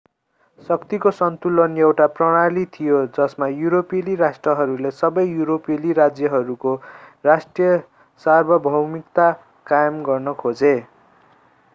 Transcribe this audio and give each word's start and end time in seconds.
शक्तिको 0.59 1.09
सन्तुलन 1.15 1.75
एउटा 1.81 2.07
प्रणाली 2.13 2.63
थियो 2.71 3.01
जसमा 3.17 3.49
युरोपेली 3.57 4.15
राष्ट्रहरूले 4.21 4.93
सबै 5.01 5.25
युरोपेली 5.27 5.93
राज्यहरूको 5.99 6.73
राष्ट्रिय 7.25 7.77
सार्वभौमिकता 8.25 9.29
कायम 9.67 10.03
गर्न 10.03 10.37
खोजे 10.41 10.75